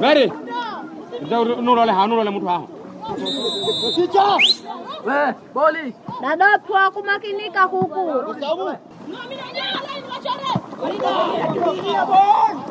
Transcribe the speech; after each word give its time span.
Mary. 0.00 0.26
Nurole 1.64 1.92
ha 1.92 2.06
nurole 2.06 2.30
mtu 2.30 2.46
hapo. 2.46 2.68
Dadopwa 6.22 6.90
kumakinika 6.90 7.62
huku. 7.62 8.10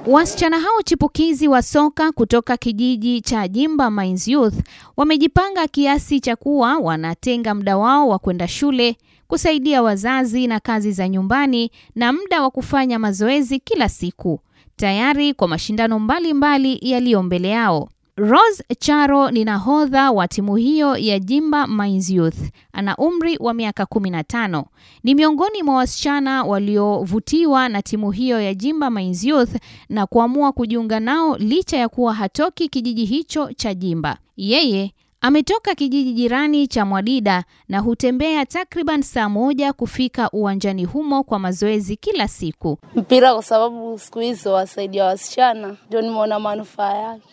Wasichana 0.08 0.60
hao 0.60 0.82
chipukizi 0.86 1.48
wa 1.48 1.62
soka 1.62 2.12
kutoka 2.12 2.58
kijiji 2.58 3.22
cha 3.22 3.48
Jimba 3.48 3.92
Mines 3.92 4.28
Youth 4.28 4.54
wamejipanga 4.98 5.68
kiasi 5.68 6.20
cha 6.20 6.36
kuwa 6.36 6.78
wanatenga 6.78 7.56
muda 7.56 7.78
wao 7.78 8.08
wa 8.10 8.20
kwenda 8.20 8.48
shule, 8.48 8.98
kusaidia 9.28 9.82
wazazi 9.84 10.48
na 10.48 10.60
kazi 10.60 10.92
za 10.92 11.10
nyumbani 11.10 11.72
na 11.96 12.14
muda 12.14 12.42
wa 12.42 12.52
kufanya 12.52 13.00
mazoezi 13.00 13.60
kila 13.60 13.90
siku, 13.90 14.40
tayari 14.76 15.34
kwa 15.34 15.48
mashindano 15.48 16.00
mbalimbali 16.00 16.80
yaliyo 16.82 17.24
mbele 17.24 17.50
yao. 17.50 17.90
Rose 18.18 18.64
Charo 18.80 19.32
ni 19.32 19.44
nahodha 19.46 20.12
wa 20.12 20.28
timu 20.28 20.56
hiyo 20.56 20.98
ya 20.98 21.20
Jimba 21.20 21.68
Mines 21.68 22.10
Youth. 22.10 22.38
Ana 22.74 22.98
umri 22.98 23.38
wa 23.40 23.54
miaka 23.54 23.84
15. 23.84 24.64
Ni 25.04 25.16
miongoni 25.16 25.64
mwa 25.64 25.76
wasichana 25.76 26.44
waliovutiwa 26.44 27.70
na 27.70 27.82
timu 27.82 28.12
hiyo 28.12 28.42
ya 28.42 28.54
Jimba 28.54 28.90
Mines 28.90 29.24
Youth 29.24 29.56
na 29.90 30.06
kuamua 30.06 30.52
kujiunga 30.52 31.00
nao 31.00 31.38
licha 31.38 31.78
ya 31.78 31.90
kuwa 31.90 32.14
hatoki 32.14 32.70
kijiji 32.70 33.06
hicho 33.06 33.54
cha 33.54 33.74
Jimba. 33.74 34.18
Yeye 34.38 34.94
ametoka 35.28 35.76
kijiji 35.76 36.14
jirani 36.14 36.68
cha 36.68 36.86
Mwadida 36.86 37.44
na 37.70 37.80
hutembea 37.80 38.46
takriban 38.46 39.02
saa 39.02 39.30
moja 39.30 39.74
kufika 39.74 40.30
uwanjani 40.32 40.86
humo 40.86 41.24
kwa 41.24 41.40
mazoezi 41.40 41.96
kila 41.96 42.28
siku. 42.28 42.78
mpira 42.96 43.34
kwa 43.34 43.44
sababu 43.44 44.00
siku 44.00 44.20
hizo 44.20 44.54
wasaidia 44.54 45.06
wasichana, 45.06 45.76
ndio 45.88 46.02
nimeona 46.02 46.40
manufaa 46.40 46.94
yake. 46.94 47.24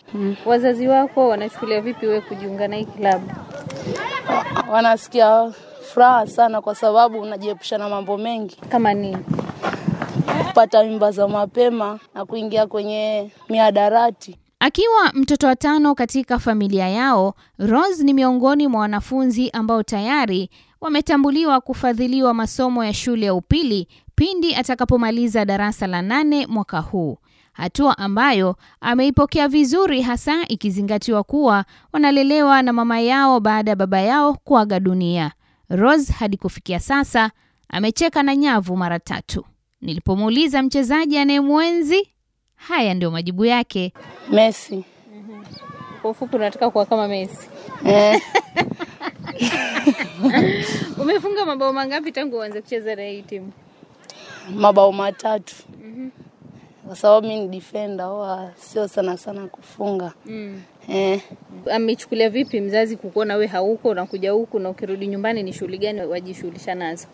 Wazazi 0.45 0.87
wako 0.87 1.27
wanachukulia 1.27 1.81
vipi 1.81 2.05
wewe 2.05 2.21
kujiunga 2.21 2.67
na 2.67 2.75
hii 2.75 2.85
klabu? 2.85 3.31
Wanasikia 4.71 5.51
furaha 5.93 6.27
sana 6.27 6.61
kwa 6.61 6.75
sababu 6.75 7.19
unajiepusha 7.21 7.77
na 7.77 7.89
mambo 7.89 8.17
mengi, 8.17 8.55
Kama 8.69 8.93
nini? 8.93 9.17
kupata 10.47 10.83
mimba 10.83 11.11
za 11.11 11.27
mapema 11.27 11.99
na 12.15 12.25
kuingia 12.25 12.67
kwenye 12.67 13.31
miadarati. 13.49 14.37
Akiwa 14.63 15.11
mtoto 15.13 15.47
wa 15.47 15.55
tano 15.55 15.95
katika 15.95 16.39
familia 16.39 16.89
yao, 16.89 17.33
Rose 17.59 18.03
ni 18.03 18.13
miongoni 18.13 18.67
mwa 18.67 18.81
wanafunzi 18.81 19.49
ambao 19.49 19.83
tayari 19.83 20.49
wametambuliwa 20.81 21.61
kufadhiliwa 21.61 22.33
masomo 22.33 22.83
ya 22.85 22.93
shule 22.93 23.25
ya 23.25 23.33
upili 23.33 23.87
pindi 24.15 24.55
atakapomaliza 24.55 25.45
darasa 25.45 25.87
la 25.87 26.01
nane 26.01 26.47
mwaka 26.47 26.79
huu, 26.79 27.17
hatua 27.53 27.97
ambayo 27.97 28.55
ameipokea 28.81 29.47
vizuri, 29.47 30.01
hasa 30.01 30.47
ikizingatiwa 30.47 31.23
kuwa 31.23 31.65
wanalelewa 31.93 32.61
na 32.61 32.73
mama 32.73 32.99
yao 32.99 33.39
baada 33.39 33.71
ya 33.71 33.75
baba 33.75 34.01
yao 34.01 34.33
kuaga 34.33 34.79
dunia. 34.79 35.31
Rose 35.69 36.13
hadi 36.13 36.37
kufikia 36.37 36.79
sasa 36.79 37.31
amecheka 37.69 38.23
na 38.23 38.35
nyavu 38.35 38.77
mara 38.77 38.99
tatu. 38.99 39.45
Nilipomuuliza 39.81 40.61
mchezaji 40.63 41.17
anayemwenzi, 41.17 42.07
haya 42.67 42.93
ndio 42.93 43.11
majibu 43.11 43.45
yake. 43.45 43.93
Messi 44.29 44.83
Kwa 46.01 46.11
ufupi 46.11 46.35
unataka 46.35 46.69
kuwa 46.69 46.85
kama 46.85 47.07
Messi. 47.07 47.47
eh, 47.85 48.21
Umefunga 51.01 51.45
mabao 51.45 51.73
mangapi 51.73 52.11
tangu 52.11 52.37
uanze 52.37 52.61
kucheza 52.61 52.95
na 52.95 53.03
hii 53.03 53.21
timu? 53.21 53.51
mabao 54.55 54.91
matatu 54.91 55.55
kwa 56.87 56.95
sababu 56.95 57.27
mi 57.27 57.39
ni 57.39 57.47
defender, 57.47 58.05
huwa 58.05 58.51
sio 58.55 58.87
sana 58.87 59.17
sana 59.17 59.47
kufunga 59.47 60.13
Mm. 60.25 60.61
eh, 60.89 61.21
Amechukulia 61.71 62.29
vipi 62.29 62.61
mzazi 62.61 62.97
kukuona 62.97 63.35
we 63.35 63.47
hauko 63.47 63.89
unakuja 63.89 64.31
huku 64.31 64.59
na 64.59 64.69
ukirudi 64.69 65.07
nyumbani 65.07 65.43
ni 65.43 65.53
shughuli 65.53 65.77
gani 65.77 66.01
wajishughulisha 66.01 66.75
nazo? 66.75 67.07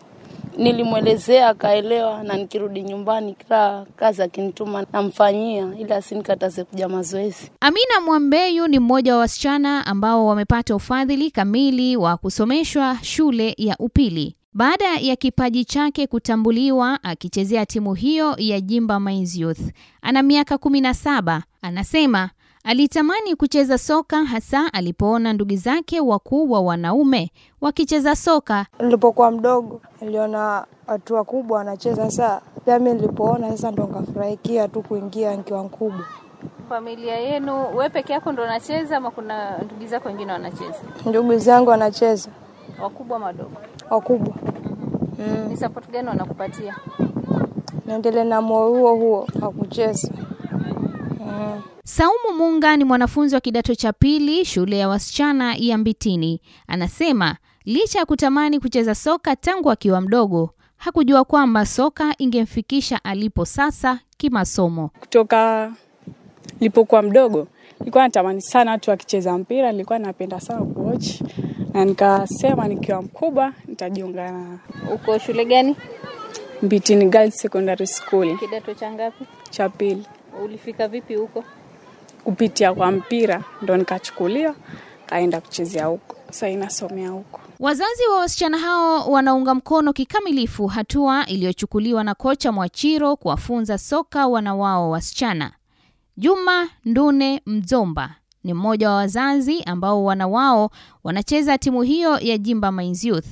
Nilimwelezea 0.56 1.48
akaelewa, 1.48 2.22
na 2.22 2.36
nikirudi 2.36 2.82
nyumbani 2.82 3.34
kila 3.34 3.86
kazi 3.96 4.22
akinituma 4.22 4.86
namfanyia, 4.92 5.68
ili 5.78 5.92
asinikataze 5.92 6.64
kuja 6.64 6.88
mazoezi. 6.88 7.50
Amina 7.60 8.00
Mwambeyu 8.06 8.66
ni 8.68 8.78
mmoja 8.78 9.14
wa 9.14 9.20
wasichana 9.20 9.86
ambao 9.86 10.26
wamepata 10.26 10.76
ufadhili 10.76 11.30
kamili 11.30 11.96
wa 11.96 12.16
kusomeshwa 12.16 12.98
shule 13.02 13.54
ya 13.58 13.76
upili 13.78 14.34
baada 14.52 14.96
ya 15.00 15.16
kipaji 15.16 15.64
chake 15.64 16.06
kutambuliwa 16.06 17.04
akichezea 17.04 17.66
timu 17.66 17.94
hiyo 17.94 18.34
ya 18.38 18.60
Jimba 18.60 19.00
Mines 19.00 19.36
Youth. 19.36 19.60
Ana 20.02 20.22
miaka 20.22 20.58
kumi 20.58 20.80
na 20.80 20.94
saba. 20.94 21.42
Anasema 21.62 22.30
alitamani 22.68 23.34
kucheza 23.36 23.78
soka 23.78 24.24
hasa 24.24 24.72
alipoona 24.72 25.32
ndugu 25.32 25.56
zake 25.56 26.00
wakubwa 26.00 26.60
wanaume 26.60 27.30
wakicheza 27.60 28.16
soka. 28.16 28.66
Nilipokuwa 28.80 29.30
mdogo 29.30 29.80
niliona 30.00 30.66
watu 30.86 31.14
wakubwa 31.14 31.58
wanacheza, 31.58 32.10
saa 32.10 32.40
pia 32.64 32.78
mi 32.78 32.92
nilipoona 32.94 33.50
sasa 33.50 33.70
ndo 33.70 33.84
nkafurahikia 33.84 34.68
tu 34.68 34.82
kuingia 34.82 35.36
nikiwa 35.36 35.64
mkubwa. 35.64 36.04
Familia 36.68 37.16
yenu 37.16 37.76
we 37.76 37.88
peke 37.88 38.12
yako 38.12 38.32
ndo 38.32 38.42
unacheza 38.42 38.96
ama 38.96 39.10
kuna 39.10 39.58
ndugu 39.58 39.86
zako 39.86 40.08
wengine 40.08 40.32
wanacheza? 40.32 40.78
Ndugu 41.06 41.38
zangu 41.38 41.70
wanacheza 41.70 42.30
Wakubwa 42.82 43.18
madogo? 43.18 43.56
wakubwa, 43.90 44.34
Ni 45.48 45.56
support 45.56 45.90
gani 45.90 46.08
wanakupatia? 46.08 46.76
niendelee 47.86 48.24
na 48.24 48.40
moyo 48.42 48.68
huo 48.68 48.94
huo 48.94 49.26
wa 49.40 49.50
kucheza 49.50 50.08
mm. 51.20 51.62
Saumu 51.92 52.32
Munga 52.38 52.76
ni 52.76 52.84
mwanafunzi 52.84 53.34
wa 53.34 53.40
kidato 53.40 53.74
cha 53.74 53.92
pili 53.92 54.44
shule 54.44 54.78
ya 54.78 54.88
wasichana 54.88 55.54
ya 55.58 55.78
Mbitini. 55.78 56.40
Anasema 56.66 57.36
licha 57.64 57.98
ya 57.98 58.06
kutamani 58.06 58.60
kucheza 58.60 58.94
soka 58.94 59.36
tangu 59.36 59.70
akiwa 59.70 60.00
mdogo, 60.00 60.50
hakujua 60.76 61.24
kwamba 61.24 61.66
soka 61.66 62.14
ingemfikisha 62.18 63.04
alipo 63.04 63.44
sasa 63.44 63.98
kimasomo. 64.16 64.90
kutoka 65.00 65.72
nilipokuwa 66.60 67.02
mdogo 67.02 67.46
nilikuwa 67.80 68.04
natamani 68.04 68.42
sana 68.42 68.70
watu 68.70 68.90
wakicheza 68.90 69.38
mpira, 69.38 69.72
nilikuwa 69.72 69.98
napenda 69.98 70.40
sana 70.40 70.60
kuwatch 70.60 71.20
na 71.74 71.84
nikasema 71.84 72.68
nikiwa 72.68 73.02
mkubwa 73.02 73.52
nitajiunga 73.68 74.30
na 74.32 74.58
Uko 74.94 75.18
shule 75.18 75.44
gani? 75.44 75.76
Mbitini 76.62 77.04
Girls 77.04 77.34
Secondary 77.36 77.86
School 77.86 78.38
Kidato 78.38 78.74
cha 78.74 78.92
ngapi? 78.92 79.24
cha 79.50 79.68
pili. 79.68 80.06
Ulifika 80.44 80.88
vipi 80.88 81.14
huko? 81.14 81.44
Kupitia 82.24 82.74
kwa 82.74 82.90
mpira 82.92 83.44
ndo 83.62 83.76
nikachukuliwa 83.76 84.54
kaenda 85.06 85.40
kuchezea 85.40 85.86
huko, 85.86 86.16
sasa 86.26 86.48
inasomea 86.48 87.10
huko. 87.10 87.40
Wazazi 87.60 88.02
wa 88.10 88.16
wasichana 88.18 88.58
hao 88.58 89.10
wanaunga 89.10 89.54
mkono 89.54 89.92
kikamilifu 89.92 90.66
hatua 90.66 91.26
iliyochukuliwa 91.26 92.04
na 92.04 92.14
kocha 92.14 92.52
Mwachiro 92.52 93.16
kuwafunza 93.16 93.78
soka 93.78 94.26
wana 94.26 94.54
wao 94.54 94.90
wasichana. 94.90 95.52
Juma 96.16 96.68
Ndune 96.84 97.42
Mzomba 97.46 98.14
ni 98.44 98.54
mmoja 98.54 98.90
wa 98.90 98.96
wazazi 98.96 99.62
ambao 99.62 100.04
wana 100.04 100.28
wao 100.28 100.70
wanacheza 101.04 101.58
timu 101.58 101.82
hiyo 101.82 102.18
ya 102.18 102.38
Jimba 102.38 102.72
Mines. 102.72 103.24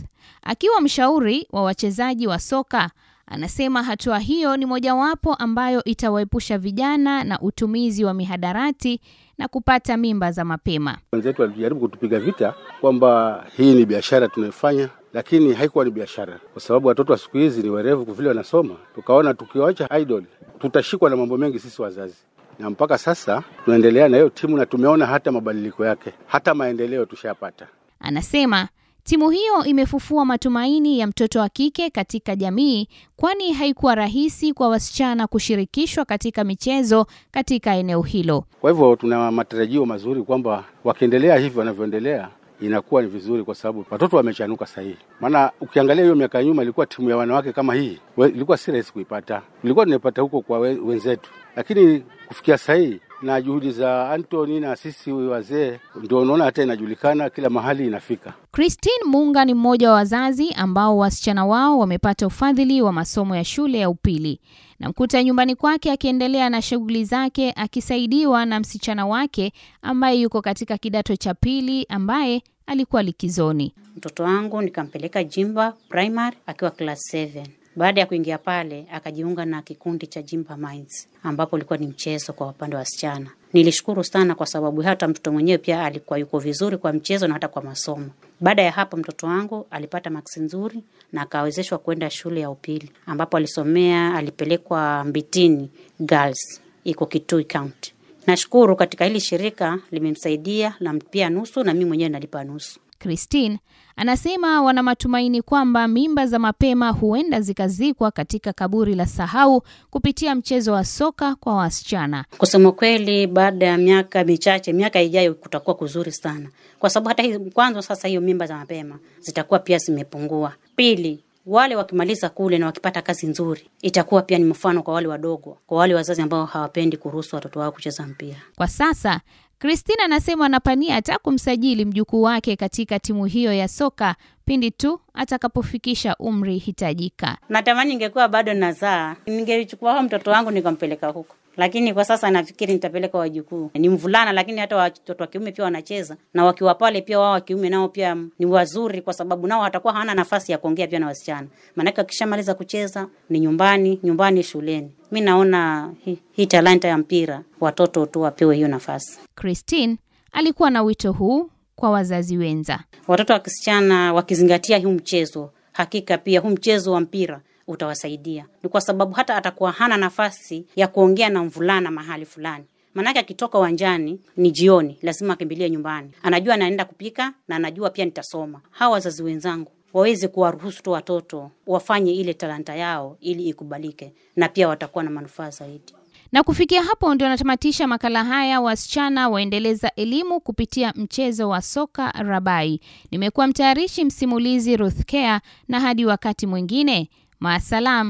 Akiwa 0.42 0.80
mshauri 0.80 1.46
wa 1.52 1.62
wachezaji 1.62 2.26
wa 2.26 2.38
soka, 2.38 2.90
anasema 3.26 3.82
hatua 3.82 4.18
hiyo 4.18 4.56
ni 4.56 4.66
mojawapo 4.66 5.34
ambayo 5.34 5.84
itawaepusha 5.84 6.58
vijana 6.58 7.24
na 7.24 7.40
utumizi 7.40 8.04
wa 8.04 8.14
mihadarati 8.14 9.00
na 9.38 9.48
kupata 9.48 9.96
mimba 9.96 10.32
za 10.32 10.44
mapema. 10.44 10.98
Wenzetu 11.12 11.42
walijaribu 11.42 11.80
kutupiga 11.80 12.20
vita 12.20 12.54
kwamba 12.80 13.44
hii 13.56 13.74
ni 13.74 13.86
biashara 13.86 14.28
tunayofanya, 14.28 14.88
lakini 15.12 15.52
haikuwa 15.54 15.84
ni 15.84 15.90
biashara, 15.90 16.40
kwa 16.52 16.62
sababu 16.62 16.88
watoto 16.88 17.12
wa 17.12 17.18
siku 17.18 17.36
hizi 17.38 17.62
ni 17.62 17.70
werevu 17.70 17.98
kuvile 18.00 18.16
vile 18.16 18.28
wanasoma. 18.28 18.74
Tukaona 18.94 19.34
tukiwacha 19.34 19.98
idol 19.98 20.22
tutashikwa 20.58 21.10
na 21.10 21.16
mambo 21.16 21.36
mengi 21.36 21.58
sisi 21.58 21.82
wazazi, 21.82 22.16
na 22.58 22.70
mpaka 22.70 22.98
sasa 22.98 23.42
tunaendelea 23.64 24.08
na 24.08 24.16
hiyo 24.16 24.28
timu 24.28 24.56
na 24.56 24.66
tumeona 24.66 25.06
hata 25.06 25.32
mabadiliko 25.32 25.84
yake, 25.84 26.12
hata 26.26 26.54
maendeleo 26.54 27.04
tushayapata, 27.04 27.66
Anasema 28.00 28.68
timu 29.06 29.30
hiyo 29.30 29.64
imefufua 29.64 30.24
matumaini 30.24 30.98
ya 30.98 31.06
mtoto 31.06 31.40
wa 31.40 31.48
kike 31.48 31.90
katika 31.90 32.36
jamii, 32.36 32.88
kwani 33.16 33.52
haikuwa 33.52 33.94
rahisi 33.94 34.52
kwa 34.52 34.68
wasichana 34.68 35.26
kushirikishwa 35.26 36.04
katika 36.04 36.44
michezo 36.44 37.06
katika 37.30 37.74
eneo 37.74 38.02
hilo. 38.02 38.44
Kwa 38.60 38.70
hivyo 38.70 38.96
tuna 38.96 39.30
matarajio 39.30 39.86
mazuri 39.86 40.22
kwamba 40.22 40.64
wakiendelea 40.84 41.36
hivi 41.36 41.58
wanavyoendelea 41.58 42.28
inakuwa 42.60 43.02
ni 43.02 43.08
vizuri, 43.08 43.44
kwa 43.44 43.54
sababu 43.54 43.84
watoto 43.90 44.16
wamechanuka 44.16 44.66
sahihi. 44.66 44.96
Maana 45.20 45.50
ukiangalia 45.60 46.02
hiyo 46.04 46.14
miaka 46.16 46.38
ya 46.38 46.44
nyuma 46.44 46.62
ilikuwa 46.62 46.86
timu 46.86 47.10
ya 47.10 47.16
wanawake 47.16 47.52
kama 47.52 47.74
hii 47.74 47.98
ilikuwa 48.18 48.56
si 48.56 48.70
rahisi 48.70 48.92
kuipata, 48.92 49.42
ilikuwa 49.64 49.84
tunaipata 49.84 50.22
huko 50.22 50.40
kwa 50.40 50.58
wenzetu, 50.58 51.30
lakini 51.56 52.02
kufikia 52.28 52.58
sahii 52.58 53.00
na 53.22 53.40
juhudi 53.42 53.70
za 53.70 54.10
Anthony 54.10 54.60
na 54.60 54.76
sisi 54.76 55.12
wazee, 55.12 55.78
ndio 56.02 56.18
unaona 56.20 56.44
hata 56.44 56.62
inajulikana 56.62 57.30
kila 57.30 57.50
mahali 57.50 57.86
inafika. 57.86 58.34
Christine 58.52 59.04
Munga 59.06 59.44
ni 59.44 59.54
mmoja 59.54 59.88
wa 59.90 59.94
wazazi 59.94 60.52
ambao 60.52 60.98
wasichana 60.98 61.46
wao 61.46 61.78
wamepata 61.78 62.26
ufadhili 62.26 62.82
wa 62.82 62.92
masomo 62.92 63.36
ya 63.36 63.44
shule 63.44 63.78
ya 63.78 63.90
upili. 63.90 64.40
Namkuta 64.80 65.22
nyumbani 65.24 65.54
kwake 65.54 65.92
akiendelea 65.92 66.50
na 66.50 66.62
shughuli 66.62 67.04
zake 67.04 67.52
akisaidiwa 67.56 68.46
na 68.46 68.60
msichana 68.60 69.06
wake 69.06 69.52
ambaye 69.82 70.20
yuko 70.20 70.42
katika 70.42 70.78
kidato 70.78 71.16
cha 71.16 71.34
pili 71.34 71.86
ambaye 71.88 72.42
alikuwa 72.66 73.02
likizoni. 73.02 73.74
Mtoto 73.96 74.22
wangu 74.22 74.62
nikampeleka 74.62 75.24
Jimba 75.24 75.74
Primary 75.88 76.36
akiwa 76.46 76.70
class 76.70 77.14
7. 77.14 77.46
Baada 77.76 78.00
ya 78.00 78.06
kuingia 78.06 78.38
pale 78.38 78.86
akajiunga 78.92 79.44
na 79.44 79.62
kikundi 79.62 80.06
cha 80.06 80.22
Jimba 80.22 80.56
Minds 80.56 81.08
ambapo 81.22 81.56
ulikuwa 81.56 81.78
ni 81.78 81.86
mchezo 81.86 82.32
kwa 82.32 82.46
upande 82.48 82.76
wa 82.76 82.80
wasichana. 82.80 83.30
Nilishukuru 83.52 84.04
sana 84.04 84.34
kwa 84.34 84.46
sababu 84.46 84.80
hata 84.82 85.08
mtoto 85.08 85.32
mwenyewe 85.32 85.58
pia 85.58 85.84
alikuwa 85.84 86.18
yuko 86.18 86.38
vizuri 86.38 86.76
kwa 86.78 86.92
mchezo 86.92 87.26
na 87.28 87.34
hata 87.34 87.48
kwa 87.48 87.62
masomo. 87.62 88.06
Baada 88.40 88.62
ya 88.62 88.72
hapo 88.72 88.96
mtoto 88.96 89.26
wangu 89.26 89.66
alipata 89.70 90.10
maksi 90.10 90.40
nzuri 90.40 90.82
na 91.12 91.22
akawezeshwa 91.22 91.78
kwenda 91.78 92.10
shule 92.10 92.40
ya 92.40 92.50
upili 92.50 92.90
ambapo 93.06 93.36
alisomea, 93.36 94.14
alipelekwa 94.14 95.04
Mbitini 95.04 95.70
Girls 96.00 96.60
iko 96.84 97.06
Kitui 97.06 97.44
County. 97.44 97.92
Nashukuru 98.26 98.76
katika 98.76 99.04
hili 99.04 99.20
shirika 99.20 99.78
limemsaidia 99.90 100.74
na 100.80 100.94
pia 100.94 101.30
nusu 101.30 101.64
na 101.64 101.72
mimi 101.74 101.84
mwenyewe 101.84 102.08
nalipa 102.10 102.44
nusu. 102.44 102.80
Christine 102.98 103.58
anasema 103.96 104.62
wana 104.62 104.82
matumaini 104.82 105.42
kwamba 105.42 105.88
mimba 105.88 106.26
za 106.26 106.38
mapema 106.38 106.90
huenda 106.90 107.40
zikazikwa 107.40 108.10
katika 108.10 108.52
kaburi 108.52 108.94
la 108.94 109.06
sahau 109.06 109.62
kupitia 109.90 110.34
mchezo 110.34 110.72
wa 110.72 110.84
soka 110.84 111.34
kwa 111.34 111.54
wasichana. 111.54 112.24
Kusema 112.38 112.72
kweli, 112.72 113.26
baada 113.26 113.66
ya 113.66 113.78
miaka 113.78 114.24
michache, 114.24 114.72
miaka 114.72 115.02
ijayo 115.02 115.34
kutakuwa 115.34 115.76
kuzuri 115.76 116.12
sana, 116.12 116.48
kwa 116.78 116.90
sababu 116.90 117.08
hata 117.08 117.22
hizo 117.22 117.40
kwanza, 117.40 117.82
sasa 117.82 118.08
hiyo 118.08 118.20
mimba 118.20 118.46
za 118.46 118.56
mapema 118.56 118.98
zitakuwa 119.20 119.58
pia 119.60 119.78
zimepungua. 119.78 120.52
Pili, 120.76 121.22
wale 121.46 121.76
wakimaliza 121.76 122.28
kule 122.28 122.58
na 122.58 122.66
wakipata 122.66 123.02
kazi 123.02 123.26
nzuri, 123.26 123.70
itakuwa 123.82 124.22
pia 124.22 124.38
ni 124.38 124.44
mfano 124.44 124.82
kwa 124.82 124.94
wale 124.94 125.08
wadogo, 125.08 125.58
kwa 125.66 125.78
wale 125.78 125.94
wazazi 125.94 126.22
ambao 126.22 126.44
hawapendi 126.46 126.96
kuruhusu 126.96 127.36
watoto 127.36 127.60
wao 127.60 127.72
kucheza 127.72 128.06
mpira. 128.06 128.36
Kwa 128.56 128.68
sasa 128.68 129.20
Christine 129.58 130.02
anasema 130.04 130.46
anapania 130.46 130.94
hata 130.94 131.18
kumsajili 131.18 131.84
mjukuu 131.84 132.22
wake 132.22 132.56
katika 132.56 132.98
timu 132.98 133.24
hiyo 133.24 133.52
ya 133.52 133.68
soka 133.68 134.14
pindi 134.44 134.70
tu 134.70 135.00
atakapofikisha 135.14 136.16
umri 136.18 136.58
hitajika. 136.58 137.38
Natamani 137.48 137.92
ingekuwa 137.92 138.28
bado 138.28 138.54
nazaa, 138.54 139.16
ningechukua 139.26 140.02
mtoto 140.02 140.30
wangu 140.30 140.50
nikampeleka 140.50 141.08
huko, 141.08 141.34
lakini 141.56 141.94
kwa 141.94 142.04
sasa 142.04 142.30
nafikiri 142.30 142.72
nitapeleka 142.72 143.18
wajukuu. 143.18 143.70
Ni 143.74 143.88
mvulana, 143.88 144.32
lakini 144.32 144.60
hata 144.60 144.76
watoto 144.76 145.24
wa 145.24 145.26
kiume 145.26 145.52
pia 145.52 145.64
wanacheza, 145.64 146.16
na 146.34 146.44
wakiwa 146.44 146.74
pale 146.74 147.00
pia 147.02 147.18
wao 147.20 147.32
wa 147.32 147.40
kiume 147.40 147.68
nao 147.68 147.88
pia 147.88 148.16
ni 148.38 148.46
wazuri, 148.46 149.02
kwa 149.02 149.12
sababu 149.12 149.46
nao 149.46 149.60
watakuwa 149.60 149.92
hawana 149.92 150.14
nafasi 150.14 150.52
ya 150.52 150.58
kuongea 150.58 150.86
pia 150.86 150.98
na 150.98 151.06
wasichana, 151.06 151.46
maanake 151.76 152.00
wakishamaliza 152.00 152.54
kucheza 152.54 153.06
ni 153.30 153.40
nyumbani, 153.40 154.00
nyumbani, 154.02 154.42
shuleni. 154.42 154.90
Mi 155.10 155.20
naona 155.20 155.92
hii 156.04 156.18
hi 156.32 156.46
talanta 156.46 156.88
ya 156.88 156.98
mpira 156.98 157.42
watoto 157.60 158.06
tu 158.06 158.20
wapewe 158.20 158.56
hiyo 158.56 158.68
nafasi. 158.68 159.18
Christine 159.34 159.96
alikuwa 160.32 160.70
na 160.70 160.82
wito 160.82 161.12
huu 161.12 161.50
kwa 161.76 161.90
wazazi 161.90 162.36
wenza. 162.36 162.80
Watoto 163.08 163.32
wa 163.32 163.38
kisichana 163.38 164.12
wakizingatia 164.12 164.78
huu 164.78 164.90
mchezo, 164.92 165.50
hakika 165.72 166.18
pia 166.18 166.40
huu 166.40 166.48
mchezo 166.50 166.92
wa 166.92 167.00
mpira 167.00 167.40
utawasaidia. 167.66 168.46
Ni 168.62 168.68
kwa 168.68 168.80
sababu 168.80 169.12
hata 169.14 169.36
atakuwa 169.36 169.72
hana 169.72 169.96
nafasi 169.96 170.66
ya 170.76 170.88
kuongea 170.88 171.28
na 171.28 171.44
mvulana 171.44 171.90
mahali 171.90 172.26
fulani, 172.26 172.64
maanake 172.94 173.18
akitoka 173.18 173.58
uwanjani 173.58 174.20
ni 174.36 174.50
jioni, 174.50 174.98
lazima 175.02 175.34
akimbilie 175.34 175.70
nyumbani. 175.70 176.10
Anajua 176.22 176.54
anaenda 176.54 176.84
kupika 176.84 177.32
na 177.48 177.56
anajua 177.56 177.90
pia 177.90 178.04
nitasoma. 178.04 178.60
Hawa 178.70 178.92
wazazi 178.92 179.22
wenzangu 179.22 179.70
waweze 179.92 180.28
kuwaruhusu 180.28 180.82
tu 180.82 180.90
watoto 180.90 181.50
wafanye 181.66 182.12
ile 182.12 182.34
talanta 182.34 182.74
yao 182.76 183.16
ili 183.20 183.48
ikubalike, 183.48 184.12
na 184.36 184.48
pia 184.48 184.68
watakuwa 184.68 185.04
na 185.04 185.10
manufaa 185.10 185.50
zaidi. 185.50 185.94
Na 186.32 186.42
kufikia 186.42 186.82
hapo 186.82 187.14
ndio 187.14 187.28
natamatisha 187.28 187.86
makala 187.86 188.24
haya, 188.24 188.60
wasichana 188.60 189.28
waendeleza 189.28 189.92
elimu 189.94 190.40
kupitia 190.40 190.92
mchezo 190.96 191.48
wa 191.48 191.62
soka 191.62 192.10
Rabai. 192.10 192.80
Nimekuwa 193.10 193.46
mtayarishi 193.46 194.04
msimulizi 194.04 194.76
Ruth 194.76 195.04
Care, 195.04 195.40
na 195.68 195.80
hadi 195.80 196.06
wakati 196.06 196.46
mwingine, 196.46 197.10
maasalam. 197.40 198.06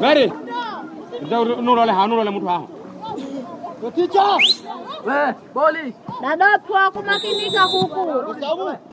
Mary, 0.00 0.32
nurole 1.62 1.92
ha 1.92 2.06
nurole 2.06 2.30
mtu 2.30 2.46
haho. 2.46 2.68
Dadapwa 6.22 6.90
kumakinika 6.90 7.62
huku 7.62 8.00